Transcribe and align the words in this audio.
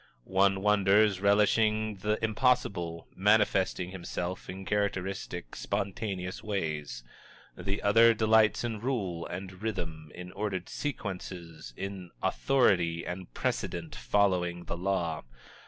One 0.25 0.61
wonders, 0.63 1.19
relishing 1.21 1.97
the 1.97 2.17
impossible, 2.25 3.07
manifesting 3.15 3.91
himself 3.91 4.49
in 4.49 4.65
characteristic, 4.65 5.55
spontaneous 5.55 6.41
ways; 6.43 7.03
the 7.55 7.83
other 7.83 8.15
delights 8.15 8.63
in 8.63 8.79
rule 8.79 9.27
and 9.27 9.61
rhythm, 9.61 10.11
in 10.15 10.31
ordered 10.31 10.69
sequences, 10.69 11.75
in 11.77 12.09
authority 12.23 13.05
and 13.05 13.31
precedent, 13.35 13.93
following 13.95 14.63
the 14.63 14.75
law. 14.75 15.23